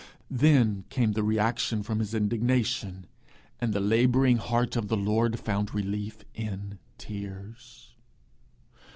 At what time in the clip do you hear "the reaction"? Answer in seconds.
1.11-1.83